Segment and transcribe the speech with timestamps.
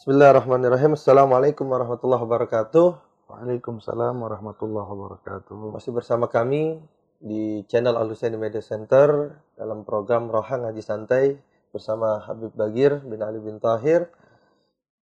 [0.00, 0.96] Bismillahirrahmanirrahim.
[0.96, 2.88] Assalamualaikum warahmatullahi wabarakatuh.
[3.28, 5.76] Waalaikumsalam warahmatullahi wabarakatuh.
[5.76, 6.80] Masih bersama kami
[7.20, 11.36] di channel Al Husaini Media Center dalam program Rohang Ngaji Santai
[11.68, 14.08] bersama Habib Bagir bin Ali bin Tahir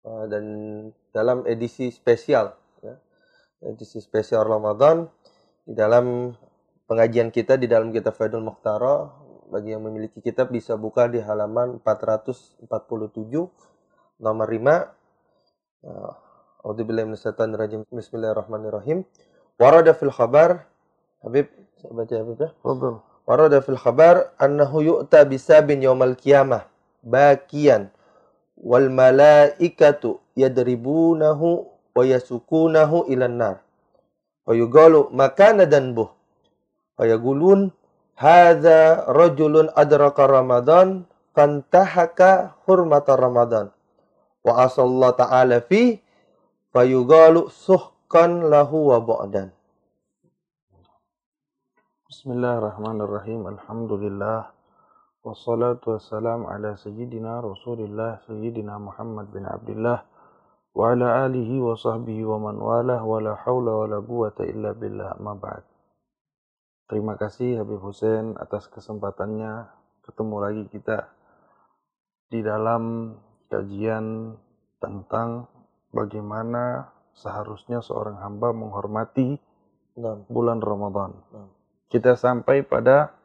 [0.06, 0.44] uh, dan
[1.10, 2.94] dalam edisi spesial ya,
[3.66, 5.10] edisi spesial Ramadan
[5.66, 6.30] di dalam
[6.86, 9.10] pengajian kita di dalam kitab Faidul Mukhtara
[9.50, 12.70] bagi yang memiliki kitab bisa buka di halaman 447
[14.20, 14.60] nomor 5
[15.86, 16.12] uh,
[16.66, 19.06] A'udzubillahi minasyaitonir Bismillahirrahmanirrahim.
[19.54, 20.66] Warada fil khabar
[21.22, 21.46] Habib,
[21.78, 22.50] saya baca Habib ya.
[22.58, 22.98] Fadl.
[23.22, 26.66] Warada fil khabar annahu yu'ta bisabin yaumal qiyamah
[27.06, 27.94] bakian
[28.58, 33.56] wal malaikatu yadribunahu wa yasukunahu ilan nar.
[34.42, 36.10] Wa yugalu makana danbuh.
[36.98, 37.70] Wa yaqulun
[38.18, 43.75] hadza rajulun adraka ramadan fantahaka hurmata ramadan.
[44.46, 45.98] Wa asallahu ta'ala fi
[46.70, 49.50] fayugalu suhkan lahu wa bu'dan.
[52.06, 53.42] Bismillahirrahmanirrahim.
[53.58, 54.54] Alhamdulillah.
[55.26, 60.06] Wassalatu wassalam ala sayyidina Rasulillah Sayyidina Muhammad bin Abdullah
[60.70, 64.70] wa ala alihi wa sahbihi wa man walah wa la hawla wa la quwata illa
[64.70, 65.66] billah ma ba'd.
[66.86, 69.66] Terima kasih Habib Hussein atas kesempatannya
[70.06, 71.10] ketemu lagi kita
[72.30, 73.10] di dalam
[73.48, 74.36] kajian
[74.78, 75.48] tentang
[75.94, 79.40] bagaimana seharusnya seorang hamba menghormati
[80.28, 81.16] bulan Ramadan.
[81.88, 83.16] Kita sampai pada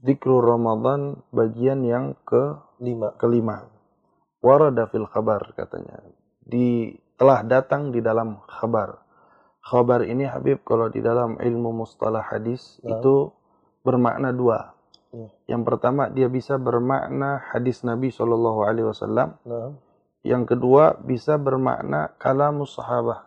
[0.00, 3.12] Dikru Ramadan bagian yang ke Lima.
[3.20, 3.68] kelima.
[4.40, 6.00] Warada fil khabar katanya.
[6.40, 9.04] Di telah datang di dalam khabar.
[9.60, 12.96] Khabar ini Habib kalau di dalam ilmu mustalah hadis Nah.
[12.96, 13.28] itu
[13.84, 14.72] bermakna dua.
[15.10, 15.28] Ya.
[15.56, 19.34] Yang pertama dia bisa bermakna hadis Nabi Shallallahu Alaihi Wasallam.
[19.42, 19.74] Nah,
[20.20, 23.24] Yang kedua bisa bermakna kalamus sahabah.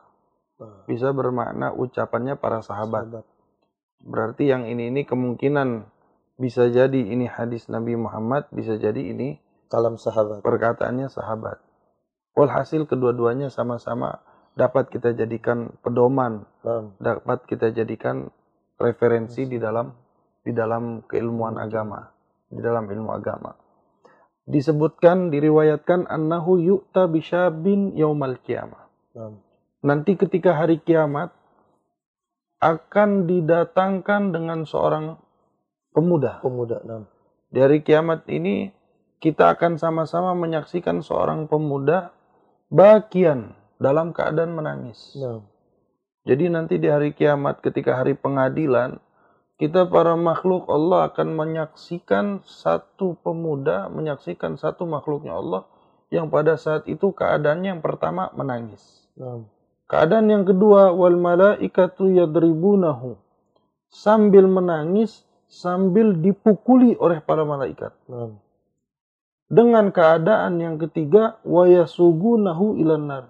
[0.62, 3.10] nah, Bisa bermakna ucapannya para sahabat.
[3.10, 3.26] sahabat.
[4.04, 5.90] Berarti yang ini ini kemungkinan
[6.38, 10.46] bisa jadi ini hadis Nabi Muhammad, bisa jadi ini Kalam sahabat.
[10.46, 11.58] perkataannya sahabat.
[12.38, 14.22] Walhasil kedua-duanya sama-sama
[14.54, 18.30] dapat kita jadikan pedoman, Nah, dapat kita jadikan
[18.78, 19.90] referensi di dalam
[20.44, 22.12] di dalam keilmuan agama,
[22.52, 23.56] di dalam ilmu agama.
[24.44, 28.92] Disebutkan diriwayatkan annahu yu'ta bisyabin yaumal qiyamah.
[29.16, 29.32] nah,
[29.84, 31.32] Nanti ketika hari kiamat
[32.60, 35.20] akan didatangkan dengan seorang
[35.96, 36.40] pemuda.
[36.44, 36.80] pemuda.
[37.52, 38.72] Di hari kiamat ini
[39.20, 42.12] kita akan sama-sama menyaksikan seorang pemuda
[42.68, 45.16] bagian dalam keadaan menangis.
[45.20, 45.40] nah,
[46.24, 49.00] Jadi nanti di hari kiamat ketika hari pengadilan
[49.64, 55.64] kita para makhluk Allah akan menyaksikan satu pemuda, menyaksikan satu makhluknya Allah
[56.12, 59.08] yang pada saat itu keadaannya yang pertama menangis.
[59.16, 59.40] nah,
[59.88, 63.16] Keadaan yang kedua wal malaikatu yadribunahu
[63.88, 67.96] sambil menangis sambil dipukuli oleh para malaikat.
[68.12, 68.36] nah,
[69.48, 73.26] Dengan keadaan yang ketiga wayasugunahu ilan nar.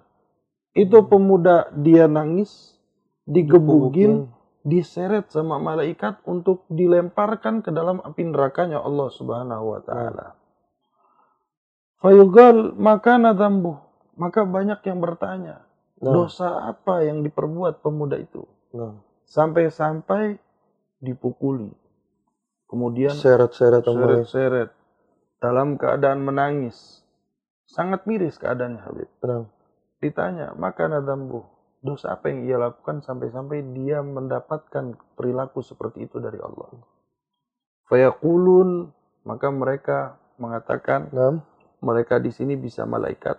[0.74, 2.74] Itu pemuda dia nangis,
[3.22, 4.26] digebugin,
[4.64, 10.26] diseret sama malaikat untuk dilemparkan ke dalam api nerakanya Allah Subhanahu wa taala.
[12.00, 13.78] Fayugal maka nadambu.
[14.14, 15.66] Maka banyak yang bertanya,
[15.98, 18.46] nah, dosa apa yang diperbuat pemuda itu?
[18.70, 18.94] nah.
[19.26, 20.38] Sampai-sampai
[21.02, 21.72] dipukuli.
[22.70, 24.70] Kemudian Seret-seret seret-seret
[25.42, 27.02] dalam keadaan menangis.
[27.66, 29.10] Sangat miris keadaannya Habib.
[29.26, 29.50] Nah,
[29.98, 31.53] Ditanya, maka nadambu.
[31.84, 36.72] Dosa apa yang ia lakukan sampai-sampai dia mendapatkan perilaku seperti itu dari Allah.
[37.92, 38.88] Fayaqulun,
[39.28, 41.44] maka mereka mengatakan, nah,
[41.84, 43.36] mereka di sini bisa malaikat,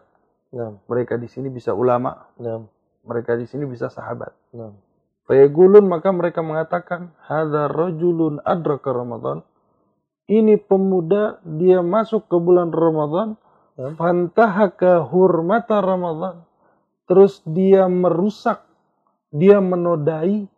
[0.53, 2.61] nah, mereka di sini bisa ulama, nah,
[3.01, 4.29] mereka di sini bisa sahabat.
[4.53, 4.69] nah,
[5.25, 9.41] Fayaqulun, maka mereka mengatakan, hadza rajulun adraka Ramadan.
[10.29, 13.41] Ini pemuda, dia masuk ke bulan Ramadan,
[13.97, 16.45] fantahaka hurmata Ramadan.
[17.05, 18.65] Terus dia merusak,
[19.29, 20.49] dia menodai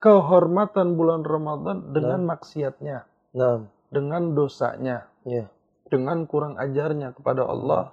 [0.00, 3.04] kehormatan bulan Ramadan dengan maksiatnya,
[3.36, 5.48] nah, dengan dosanya, ya,
[5.92, 7.92] dengan kurang ajarnya kepada Allah.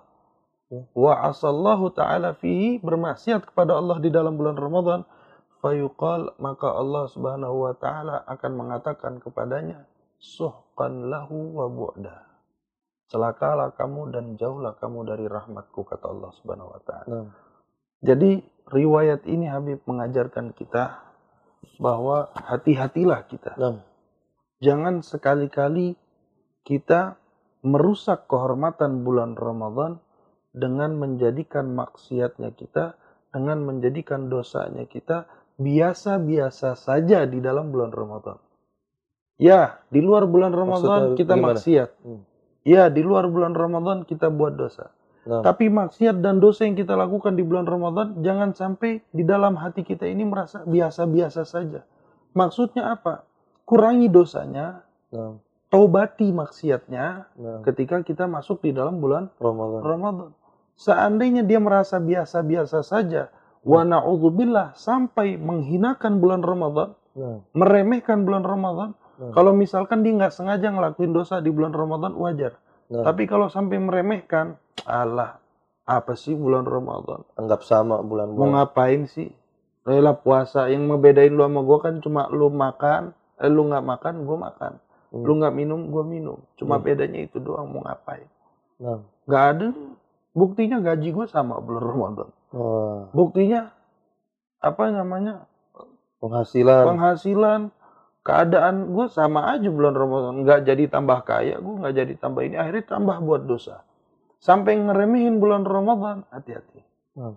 [0.71, 0.83] Ya.
[0.95, 5.03] Wa asallahu ta'ala fihi bermaksiat kepada Allah di dalam bulan Ramadan.
[5.63, 9.87] Fayuqal maka Allah subhanahu wa ta'ala akan mengatakan kepadanya.
[10.19, 12.25] Suhqan lahu wa bu'da.
[13.11, 17.07] Celakalah kamu dan jauhlah kamu dari rahmatku kata Allah subhanahu wa ta'ala.
[17.11, 17.27] nah,
[18.03, 20.99] Jadi riwayat ini Habib mengajarkan kita
[21.79, 23.55] bahwa hati-hatilah kita.
[23.55, 23.79] nah,
[24.59, 25.95] Jangan sekali-kali
[26.67, 27.15] kita
[27.63, 30.03] merusak kehormatan bulan Ramadan
[30.51, 32.99] dengan menjadikan maksiatnya kita,
[33.31, 35.25] dengan menjadikan dosanya kita
[35.57, 38.37] biasa-biasa saja di dalam bulan Ramadan.
[39.41, 41.47] Ya, di luar bulan Ramadan Maksudnya kita gimana?
[41.57, 41.89] maksiat.
[42.05, 42.21] Hmm.
[42.63, 44.93] Ya, di luar bulan Ramadan kita buat dosa.
[45.23, 49.55] Nah, Tapi maksiat dan dosa yang kita lakukan di bulan Ramadan jangan sampai di dalam
[49.55, 51.87] hati kita ini merasa biasa-biasa saja.
[52.35, 53.23] Maksudnya apa?
[53.63, 54.83] Kurangi dosanya,
[55.15, 55.39] nah,
[55.71, 57.05] taubati maksiatnya
[57.39, 59.79] nah, ketika kita masuk di dalam bulan Ramadan.
[59.79, 60.29] Ramadan.
[60.75, 63.31] Seandainya dia merasa biasa-biasa saja,
[63.63, 68.97] wa na'udzubillah sampai menghinakan bulan Ramadan, Nah, meremehkan bulan Ramadan.
[69.21, 69.29] Hmm.
[69.37, 72.57] Kalau misalkan dia nggak sengaja ngelakuin dosa di bulan Ramadan wajar.
[72.89, 75.37] nah, Tapi kalau sampai meremehkan, Allah
[75.83, 77.21] apa sih bulan Ramadan?
[77.35, 78.49] anggap sama Mau bulan-bulan.
[78.57, 79.29] ngapain sih?
[79.83, 84.23] Rela puasa yang ngebedain lu sama gua kan cuma lu makan, eh, lu nggak makan,
[84.23, 84.73] gua makan.
[85.11, 85.23] Hmm.
[85.23, 86.39] Lu nggak minum, gua minum.
[86.55, 86.85] Cuma Hmm.
[86.85, 88.25] bedanya itu doang mau ngapain?
[88.79, 89.67] Nah, Nggak ada.
[90.31, 92.29] Buktinya gaji gua sama bulan Ramadan.
[92.49, 93.69] wah, Buktinya
[94.57, 95.45] apa namanya
[96.17, 96.83] penghasilan.
[96.87, 97.61] penghasilan,
[98.21, 100.33] keadaan gue sama aja bulan Ramadan.
[100.41, 102.55] Nggak jadi tambah kaya, gue nggak jadi tambah ini.
[102.55, 103.83] Akhirnya tambah buat dosa.
[104.43, 106.83] Sampai ngeremehin bulan Ramadan, hati-hati.
[107.15, 107.31] Nah,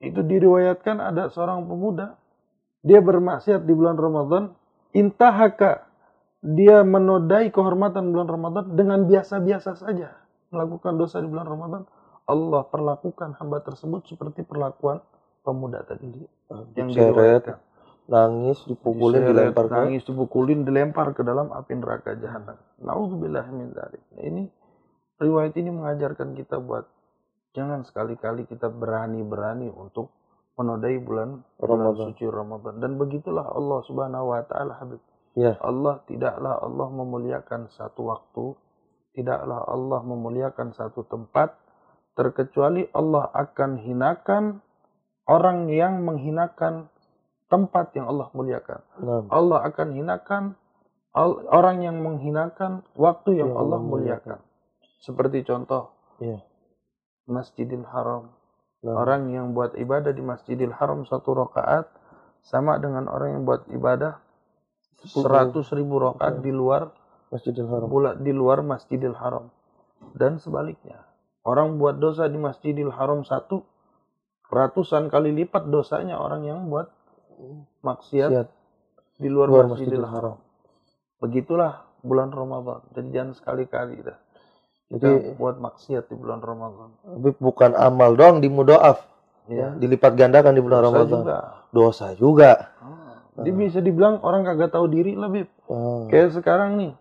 [0.00, 2.16] Itu diriwayatkan ada seorang pemuda,
[2.80, 4.56] dia bermaksiat di bulan Ramadan,
[4.96, 5.84] intahaka,
[6.40, 10.16] dia menodai kehormatan bulan Ramadan dengan biasa-biasa saja.
[10.48, 11.84] Melakukan dosa di bulan Ramadan,
[12.24, 15.04] Allah perlakukan hamba tersebut seperti perlakuan
[15.44, 16.24] pemuda tadi
[16.76, 17.58] yang diseret, diriwayatkan.
[18.08, 22.56] nangis, dipukulin, Diseret, dilempar ke nangis, dipukulin, dilempar ke dalam api neraka jahanam.
[22.80, 24.00] Naudzubillah min dzalik.
[24.16, 24.42] Nah, ini
[25.18, 26.86] riwayat ini mengajarkan kita buat
[27.52, 30.14] jangan sekali-kali kita berani-berani untuk
[30.58, 32.06] menodai bulan bulan Ramadan.
[32.10, 32.74] suci Ramadan.
[32.82, 35.02] Dan begitulah Allah Subhanahu wa taala Habib.
[35.38, 35.54] Ya.
[35.62, 38.58] Allah tidaklah Allah memuliakan satu waktu,
[39.14, 41.54] tidaklah Allah memuliakan satu tempat
[42.18, 44.58] terkecuali Allah akan hinakan
[45.30, 46.90] orang yang menghinakan
[47.46, 48.82] tempat yang Allah muliakan.
[48.98, 50.42] Nah, Allah akan hinakan
[51.54, 54.38] orang yang menghinakan waktu yang Yang Allah Allah muliakan.
[54.98, 56.42] Seperti contoh Iya.
[57.30, 58.34] Masjidil Haram.
[58.82, 61.86] nah, Orang yang buat ibadah di Masjidil Haram satu rakaat
[62.42, 64.18] sama dengan orang yang buat ibadah
[65.06, 66.90] seratus ribu rakaat di luar
[67.30, 67.86] Masjidil Haram.
[67.86, 69.52] bulat di luar Masjidil Haram.
[70.14, 71.04] Dan sebaliknya,
[71.44, 73.62] orang buat dosa di Masjidil Haram satu
[74.48, 76.88] ratusan kali lipat dosanya orang yang buat
[77.84, 78.48] maksiat Siap.
[79.20, 80.36] di luar, Luar Masjidil, Masjidil Haram.
[81.20, 82.80] Begitulah bulan Ramadan.
[82.94, 84.18] Jadi jangan sekali-kali dah
[84.88, 86.88] kita Jadi buat maksiat di bulan Ramadan.
[87.04, 89.04] Habib bukan amal doang di mudoaf,
[89.44, 91.12] ya, dilipat gandakan di bulan Dosa Ramadan.
[91.14, 91.38] juga.
[91.68, 92.52] Dosa juga.
[92.80, 95.46] Ah, Dia bisa dibilang orang kagak tahu diri lah, Bib.
[95.68, 96.92] Ah, Kayak sekarang nih,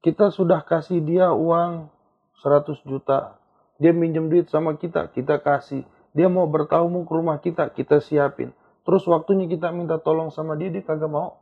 [0.00, 1.92] kita sudah kasih dia uang
[2.36, 3.36] 100 juta.
[3.76, 5.84] Dia minjem duit sama kita, kita kasih.
[6.10, 8.50] Dia mau bertamu ke rumah kita, kita siapin.
[8.80, 11.36] Terus waktunya kita minta tolong sama dia, dia kagak mau.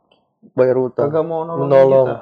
[0.53, 1.07] bayar utang.
[1.07, 2.07] Kagak mau nolongin Menolong.
[2.07, 2.19] kita.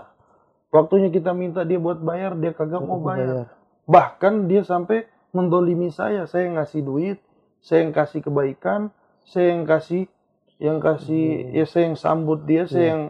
[0.77, 3.25] Waktunya kita minta dia buat bayar, dia kagak mau bayar.
[3.25, 3.47] Bayar.
[3.89, 6.29] Bahkan dia sampai mendolimi saya.
[6.29, 7.18] Saya yang ngasih duit,
[7.65, 8.94] saya yang kasih kebaikan,
[9.25, 10.06] saya yang kasih,
[10.62, 12.89] yang kasih, ya saya yang sambut dia, saya Iya.
[12.94, 13.01] yang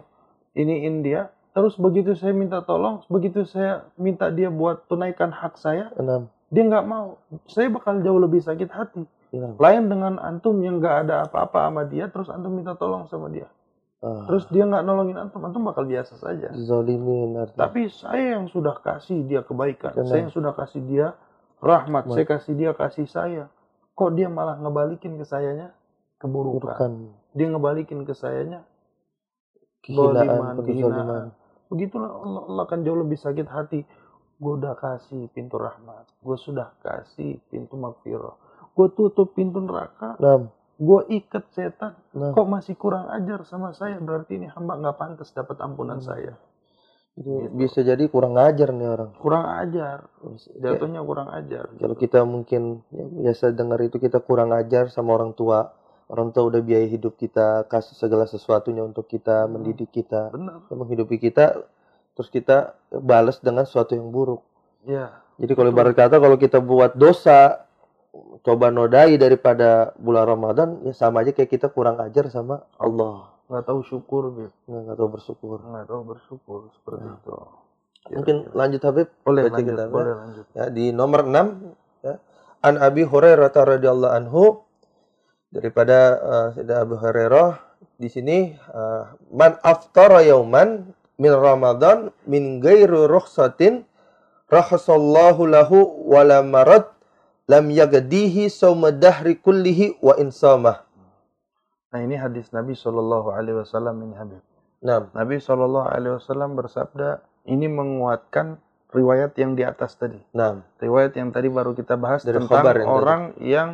[0.55, 1.21] iniin dia.
[1.51, 6.29] Terus begitu saya minta tolong, begitu saya minta dia buat tunaikan hak saya, Enam.
[6.53, 7.17] dia nggak mau.
[7.49, 9.03] Saya bakal jauh lebih sakit hati.
[9.33, 9.57] Hilang.
[9.59, 13.50] Lain dengan antum yang nggak ada apa-apa sama dia, terus antum minta tolong sama dia.
[13.98, 16.54] Ah, Terus dia nggak nolongin antum, antum bakal biasa saja.
[16.54, 17.66] zolimin artinya.
[17.66, 20.06] Tapi saya yang sudah kasih dia kebaikan, Benar.
[20.06, 21.08] saya yang sudah kasih dia
[21.58, 23.50] rahmat, saya kasih dia kasih saya.
[23.98, 25.74] Kok dia malah ngebalikin ke sayanya
[26.22, 26.77] keburukan.
[26.77, 26.94] Bukan
[27.34, 28.62] Dia ngebalikin ke sayanya
[29.82, 31.25] kehinaan, kehinaan.
[31.68, 33.82] Begitulah Allah, Allah akan jauh lebih sakit hati.
[34.38, 38.38] Gue udah kasih pintu rahmat, gue sudah kasih pintu magfirah,
[38.77, 40.54] gue tutup pintu neraka, Enam.
[40.77, 41.98] Gue ikat setan.
[42.13, 43.98] Nah, Kok masih kurang ajar sama saya?
[43.98, 46.07] Berarti ini hamba nggak pantas dapat ampunan Hmm.
[46.07, 46.34] saya.
[47.17, 49.10] jadi bisa jadi kurang ngajar nih orang.
[49.17, 50.05] Kurang ajar,
[50.62, 51.65] Ya, jatuhnya kurang ajar.
[51.74, 55.74] kalau kita mungkin ya, biasa dengar itu kita kurang ajar sama orang tua.
[56.07, 59.57] Orang tua udah biaya hidup kita, kasih segala sesuatunya untuk kita, Hmm.
[59.57, 60.62] mendidik kita, Benar.
[60.69, 61.57] menghidupi kita,
[62.13, 64.46] terus kita balas dengan sesuatu yang buruk.
[64.86, 67.65] Ya, Jadi kalau ibarat kata kalau kita buat dosa,
[68.41, 73.33] coba nodai daripada bulan Ramadan, ya sama aja kayak kita kurang ajar sama Allah.
[73.47, 74.51] nggak tahu syukur, Bib.
[74.67, 75.57] Nggak, nggak tahu bersyukur.
[75.63, 77.15] Nggak tahu bersyukur seperti Ya.
[77.15, 77.36] itu.
[78.07, 79.07] Mungkin lanjut Habib.
[79.24, 79.93] boleh baca lanjut, kitabnya.
[79.95, 80.45] boleh lanjut.
[80.51, 81.47] Ya, di nomor 6
[82.03, 82.13] ya.
[82.63, 84.43] An Abi Hurairah radhiyallahu anhu
[85.47, 87.50] daripada uh, Sayyidina Abu Hurairah
[87.95, 88.38] di sini
[88.71, 93.88] uh, man aftara yauman min Ramadan min ghairi rukhsatin
[94.47, 96.88] Rakhasallahu lahu wala marad
[97.48, 100.84] lam yagdihi sawma dahri kullihi wa insamah.
[101.88, 104.44] Nah ini hadis Nabi Shallallahu Alaihi Wasallam ini Habib.
[104.84, 108.60] Nah, Nabi Shallallahu Alaihi Wasallam bersabda ini menguatkan
[108.92, 110.20] riwayat yang di atas tadi.
[110.36, 113.70] nah, Riwayat yang tadi baru kita bahas Dari tentang yang orang yang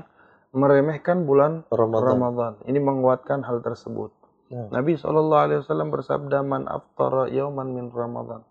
[0.53, 2.07] meremehkan bulan Ramadan.
[2.15, 2.53] Ramadan.
[2.69, 4.13] Ini menguatkan hal tersebut.
[4.53, 8.45] Nah, Nabi Shallallahu Alaihi Wasallam bersabda man aftara yauman min Ramadan.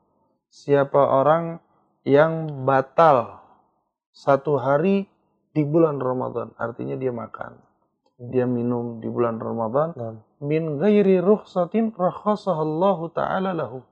[0.50, 1.62] Siapa orang
[2.02, 3.40] yang batal
[4.12, 5.08] satu hari
[5.52, 7.56] di bulan Ramadan, artinya dia makan,
[8.32, 13.84] dia minum di bulan Ramadan, nah, min ghairi rukhsatin rakhasahallahu taala lahu.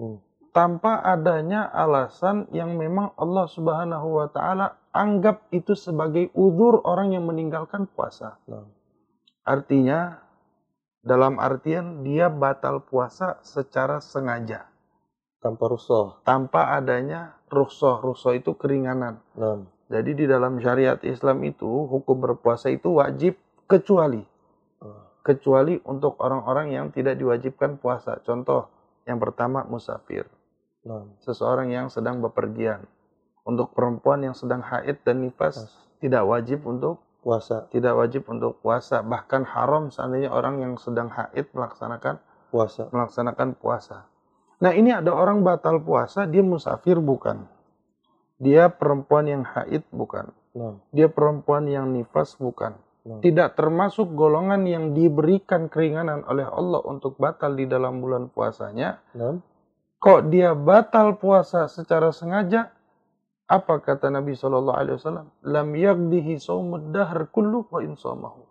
[0.00, 0.16] hmm,
[0.54, 7.26] Tanpa adanya alasan yang memang Allah Subhanahu wa taala anggap itu sebagai uzur orang yang
[7.26, 8.38] meninggalkan puasa.
[8.46, 8.62] nah,
[9.44, 10.24] Artinya
[11.04, 14.64] dalam artian dia batal puasa secara sengaja
[15.44, 16.16] tanpa rusuh.
[16.24, 18.00] tanpa adanya rukhsah.
[18.00, 19.20] Rukhsah itu keringanan.
[19.36, 23.36] Nah, Jadi di dalam syariat Islam itu hukum berpuasa itu wajib
[23.68, 24.24] kecuali
[24.80, 28.20] ah, kecuali untuk orang-orang yang tidak diwajibkan puasa.
[28.24, 28.72] Contoh
[29.04, 30.24] yang pertama musafir,
[30.88, 32.84] nah, seseorang yang sedang bepergian.
[33.44, 35.68] Untuk perempuan yang sedang haid dan nifas
[36.00, 41.52] tidak wajib untuk puasa, tidak wajib untuk puasa, bahkan haram seandainya orang yang sedang haid
[41.52, 42.88] melaksanakan puasa.
[42.88, 44.08] melaksanakan puasa.
[44.64, 47.44] Nah, ini ada orang batal puasa, dia musafir bukan.
[48.44, 50.28] Dia perempuan yang haid bukan.
[50.52, 52.76] Nah, Dia perempuan yang nifas bukan.
[53.08, 59.00] nah, Tidak termasuk golongan yang diberikan keringanan oleh Allah untuk batal di dalam bulan puasanya.
[59.16, 59.40] nah,
[60.04, 62.68] Kok dia batal puasa secara sengaja?
[63.48, 65.32] Apa kata Nabi Shallallahu Alaihi Wasallam?
[65.48, 68.44] Lam yagdihi saumud dahr kullu wa insamahu.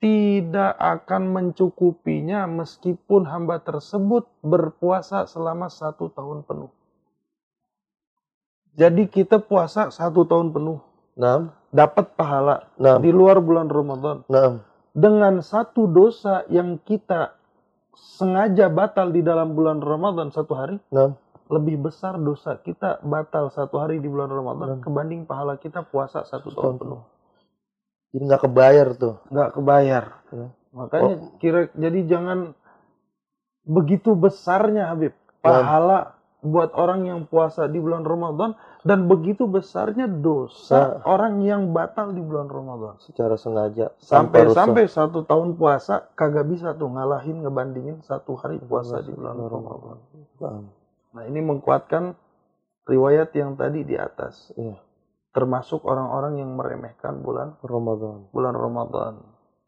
[0.00, 6.68] Tidak akan mencukupinya meskipun hamba tersebut berpuasa selama satu tahun penuh.
[8.74, 10.82] Jadi kita puasa satu tahun penuh,
[11.14, 14.26] nah, dapat pahala nah, di luar bulan Ramadan.
[14.26, 14.58] nah,
[14.94, 17.38] Dengan satu dosa yang kita
[17.94, 21.14] sengaja batal di dalam bulan Ramadan satu hari, nah,
[21.46, 26.50] lebih besar dosa kita batal satu hari di bulan Ramadan kebanding pahala kita puasa satu
[26.50, 27.02] tahun penuh.
[28.14, 29.14] Jadi nggak kebayar tuh.
[29.28, 30.04] Nggak kebayar.
[30.32, 30.48] Ya.
[30.74, 32.38] Makanya kira jadi jangan
[33.62, 35.14] begitu besarnya Habib
[35.44, 38.52] pahala buat orang yang puasa di bulan Ramadan
[38.84, 43.00] dan begitu besarnya dosa orang yang batal di bulan Ramadan.
[43.00, 43.96] Secara sengaja.
[43.96, 49.40] Sampai sampai satu tahun puasa kagak bisa tuh ngalahin ngebandingin satu hari puasa di bulan
[49.40, 49.96] Ramadan.
[50.38, 50.60] Nah,
[51.14, 52.18] Nah ini menguatkan
[52.90, 54.50] riwayat yang tadi di atas.
[54.58, 54.76] Iya.
[55.34, 58.28] Termasuk orang-orang yang meremehkan bulan Ramadan.
[58.34, 59.14] bulan Ramadan.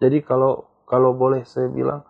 [0.03, 2.07] Jadi kalau kalau boleh saya bilang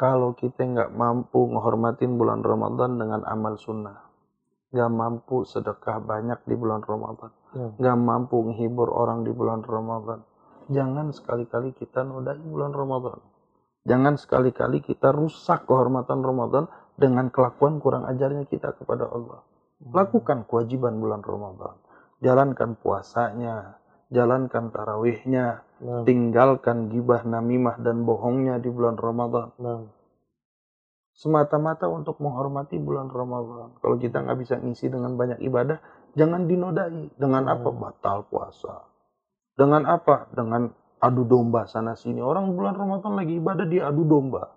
[0.00, 4.00] kalau kita nggak mampu menghormatin bulan Ramadan dengan amal sunnah,
[4.72, 7.68] nggak mampu sedekah banyak di bulan Ramadan, Ya.
[7.76, 10.24] nggak mampu menghibur orang di bulan Ramadan,
[10.72, 13.20] jangan sekali-kali kita nodai bulan Ramadan.
[13.84, 19.44] Jangan sekali-kali kita rusak kehormatan Ramadan dengan kelakuan kurang ajarnya kita kepada Allah.
[19.84, 21.76] Lakukan kewajiban bulan Ramadan.
[22.20, 23.80] Jalankan puasanya,
[24.10, 29.48] jalankan tarawihnya, Nah, tinggalkan gibah namimah dan bohongnya di bulan Ramadan.
[29.56, 29.80] nah,
[31.16, 33.76] Semata-mata untuk menghormati bulan Ramadan.
[33.80, 35.80] Kalau kita nggak bisa ngisi dengan banyak ibadah,
[36.16, 37.12] jangan dinodai.
[37.16, 37.68] Dengan apa?
[37.72, 38.88] Batal puasa.
[39.52, 40.32] Dengan apa?
[40.32, 42.24] Dengan adu domba sana sini.
[42.24, 44.48] Orang bulan Ramadan lagi ibadah dia adu domba.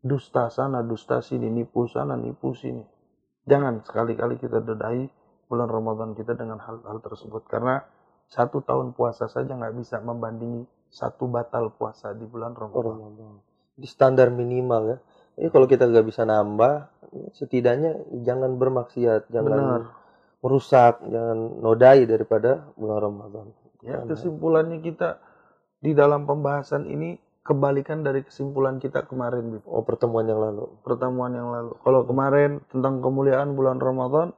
[0.00, 2.84] Dusta sana, dusta sini, nipu sana, nipu sini.
[3.44, 5.04] Jangan sekali-kali kita dodai
[5.52, 7.44] bulan Ramadan kita dengan hal-hal tersebut.
[7.44, 7.84] Karena
[8.32, 12.96] satu tahun puasa saja nggak bisa membandingi satu batal puasa di bulan Ramadan.
[12.96, 13.32] Ramadan.
[13.76, 14.98] Di standar minimal ya.
[15.36, 16.88] Jadi kalau kita nggak bisa nambah,
[17.36, 19.82] setidaknya jangan bermaksiat, jangan Benar.
[20.40, 23.46] merusak, jangan nodai daripada bulan Ramadan.
[23.84, 25.20] Ya, kesimpulannya kita
[25.82, 29.64] di dalam pembahasan ini kebalikan dari kesimpulan kita kemarin, Bib.
[29.68, 30.72] Oh pertemuan yang lalu.
[30.84, 31.76] pertemuan yang lalu.
[31.84, 34.32] Kalau kemarin tentang kemuliaan bulan Ramadan,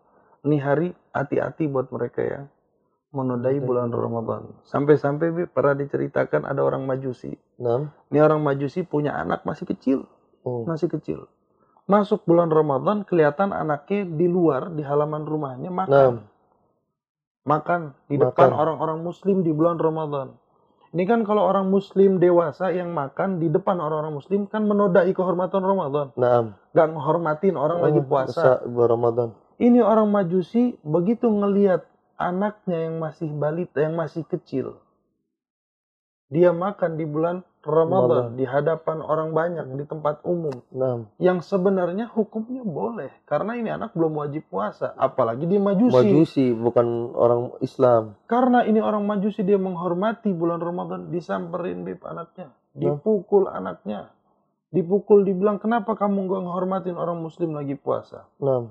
[0.46, 2.44] ini hari hati-hati buat mereka yang
[3.14, 4.50] menodai bulan Ramadan.
[4.66, 7.32] Sampai-sampai pernah diceritakan ada orang majusi.
[7.56, 7.94] Enam.
[8.10, 9.98] Ini orang majusi punya anak masih kecil,
[10.42, 11.30] Oh, masih kecil.
[11.86, 15.88] Masuk bulan Ramadan, kelihatan anaknya di luar, di halaman rumahnya makan.
[15.88, 16.14] enam.
[17.44, 18.28] Makan di Makan.
[18.32, 20.32] depan orang-orang muslim di bulan Ramadan.
[20.90, 25.60] Ini kan kalau orang muslim dewasa yang makan di depan orang-orang muslim kan menodai kehormatan
[25.60, 26.14] Ramadan.
[26.14, 26.54] Enam.
[26.70, 28.62] Gak menghormatin orang lagi Oh, puasa.
[28.64, 29.28] bulan Ramadan.
[29.54, 31.84] Ini orang majusi begitu ngelihat
[32.16, 34.78] anaknya yang masih balita, yang masih kecil.
[36.32, 42.12] Dia makan di bulan Ramadan di hadapan orang banyak di tempat umum Nah, yang sebenarnya
[42.12, 45.96] hukumnya boleh karena ini anak belum wajib puasa apalagi dia majusi.
[45.96, 48.20] majusi bukan orang Islam.
[48.28, 54.12] Karena ini orang majusi dia menghormati bulan Ramadan disamperin bib anaknya, dipukul anaknya.
[54.74, 58.26] Dipukul dibilang kenapa kamu nggak menghormatin orang muslim lagi puasa?
[58.42, 58.68] Nah,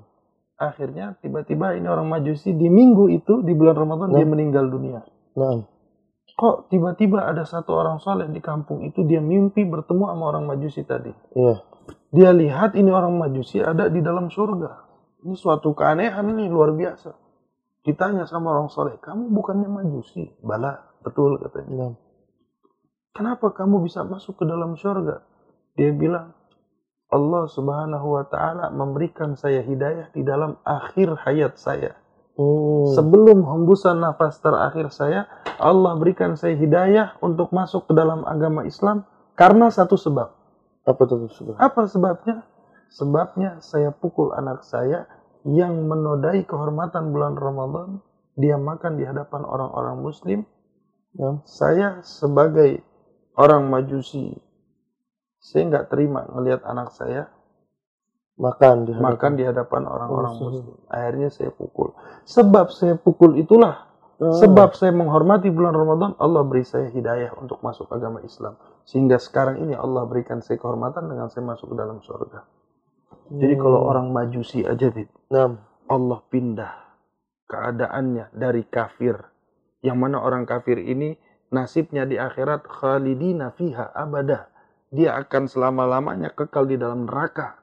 [0.54, 4.30] Akhirnya tiba-tiba ini orang majusi di minggu itu di bulan Ramadan dia Nah.
[4.30, 5.02] meninggal dunia.
[5.34, 5.66] nah,
[6.34, 10.82] Kok tiba-tiba ada satu orang soleh di kampung itu dia mimpi bertemu sama orang majusi
[10.82, 11.10] tadi.
[11.34, 11.54] iya.
[12.10, 14.70] Dia lihat ini orang majusi ada di dalam surga.
[15.26, 17.14] Ini suatu keanehan nih luar biasa.
[17.84, 20.26] Ditanya sama orang soleh, kamu bukannya majusi?
[20.40, 21.70] Bala, betul katanya.
[21.90, 21.94] Nah,
[23.14, 25.22] Kenapa kamu bisa masuk ke dalam surga?
[25.78, 26.34] Dia bilang,
[27.12, 31.94] Allah subhanahu wa ta'ala memberikan saya hidayah di dalam akhir hayat saya.
[32.34, 32.90] Hmm.
[32.90, 35.30] Sebelum hembusan nafas terakhir saya,
[35.62, 39.06] Allah berikan saya hidayah untuk masuk ke dalam agama Islam
[39.38, 40.34] karena satu sebab.
[40.84, 41.54] Apa tuh sebab?
[41.56, 42.36] Apa sebabnya?
[42.90, 45.06] Sebabnya saya pukul anak saya
[45.46, 48.02] yang menodai kehormatan bulan Ramadan.
[48.34, 50.42] Dia makan di hadapan orang-orang muslim.
[51.14, 52.82] Nah, Saya sebagai
[53.38, 54.34] orang majusi,
[55.44, 57.28] saya nggak terima ngelihat anak saya
[58.40, 60.64] makan di hadapan- makan di hadapan orang-orang Muslim.
[60.64, 60.88] muslim.
[60.88, 61.92] Akhirnya saya pukul.
[62.24, 64.30] Sebab saya pukul itulah Ah.
[64.30, 68.54] Sebab saya menghormati bulan Ramadan, Allah beri saya hidayah untuk masuk agama Islam.
[68.86, 72.46] Sehingga sekarang ini Allah berikan saya kehormatan dengan saya masuk ke dalam surga.
[73.34, 73.90] Jadi kalau Hmm.
[73.90, 75.58] orang majusi aja, Bib, Nah,
[75.90, 76.72] Allah pindah
[77.50, 79.18] keadaannya dari kafir.
[79.82, 81.18] Yang mana orang kafir ini
[81.50, 84.46] nasibnya di akhirat khalidina fiha abadah.
[84.94, 87.58] Dia akan selama-lamanya kekal di dalam neraka.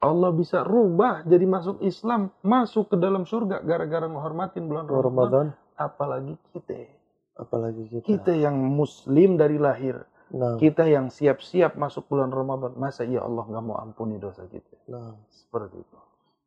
[0.00, 5.04] Allah bisa rubah jadi masuk Islam, masuk ke dalam surga gara-gara menghormatin bulan Ramadan.
[5.06, 6.88] Ramadan Apalagi kita.
[7.36, 8.04] apalagi kita.
[8.04, 10.00] Kita yang muslim dari lahir.
[10.30, 12.72] Nah, Kita yang siap-siap masuk bulan Ramadan.
[12.76, 14.76] Masa ya Allah nggak mau ampuni dosa kita?
[14.86, 15.16] nah.
[15.28, 15.98] Seperti itu.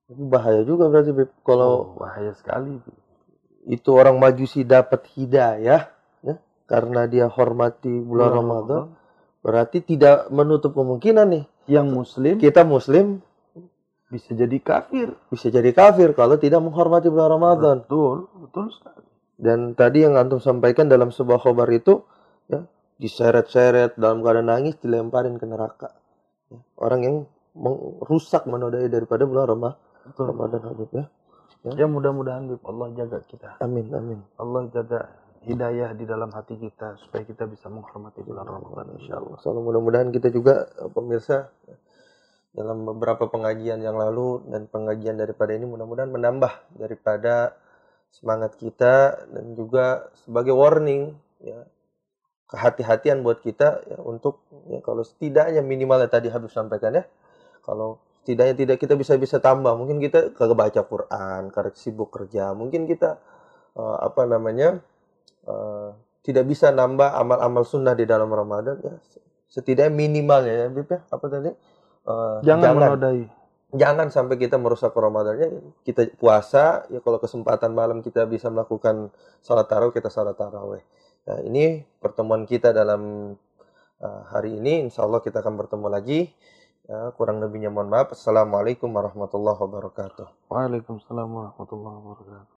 [0.04, 1.30] Tapi bahaya juga berarti Beb.
[1.42, 2.82] kalau Oh, bahaya sekali.
[3.64, 5.88] itu orang majusi dapat hidayah
[6.20, 8.84] ya karena dia hormati bulan Ramadan
[9.44, 13.20] berarti tidak menutup kemungkinan nih Yang muslim kita muslim
[14.08, 15.10] bisa jadi kafir.
[15.28, 19.04] bisa jadi kafir kalau tidak menghormati bulan Ramadan Betul, betul sekali.
[19.36, 22.06] dan tadi yang antum sampaikan dalam sebuah khobar itu
[22.46, 22.62] ya
[22.96, 25.90] diseret-seret dalam keadaan nangis dilemparin ke neraka
[26.48, 27.16] Ya, orang yang
[27.54, 30.26] merusak menodai daripada bulan Rama- Betul.
[30.30, 31.06] Ramadan Habib ya
[31.74, 33.58] Ya mudah-mudahan Allah jaga kita.
[33.58, 35.10] amin amin Allah jaga
[35.44, 39.36] hidayah di dalam hati kita supaya kita bisa menghormati bulan Ramadan insya Allah.
[39.36, 41.52] Insyaallah mudah-mudahan kita juga eh, pemirsa
[42.54, 47.58] dalam beberapa pengajian yang lalu dan pengajian daripada ini mudah-mudahan menambah daripada
[48.14, 51.66] semangat kita dan juga sebagai warning ya
[52.46, 57.10] kehati-hatian buat kita ya untuk ya kalau setidaknya minimalnya tadi Habib sampaikan ya
[57.66, 62.54] kalau setidaknya tidak kita bisa bisa tambah mungkin kita kagak baca Quran karena sibuk kerja
[62.54, 63.18] mungkin kita
[63.74, 64.78] eh, apa namanya
[65.48, 65.90] eh,
[66.26, 68.96] tidak bisa nambah amal-amal sunnah di dalam Ramadan ya.
[69.52, 71.02] Setidaknya minimalnya ya Bib ya.
[71.12, 71.52] Apa tadi?
[72.08, 73.24] Eh, Jangan, menodai.
[73.74, 75.50] jangan sampai kita merusak Ramadannya
[75.88, 79.10] kita puasa ya kalau kesempatan malam kita bisa melakukan
[79.42, 80.84] salat tarawih kita salat tarawih.
[81.28, 83.34] Nah ini pertemuan kita dalam
[84.02, 84.86] uh, hari ini.
[84.90, 86.20] Insya Allah kita akan bertemu lagi.
[86.90, 88.12] Ya, kurang lebihnya mohon maaf.
[88.12, 90.28] Assalamualaikum warahmatullahi wabarakatuh.
[90.52, 92.52] Waalaikumsalam warahmatullahi wabarakatuh.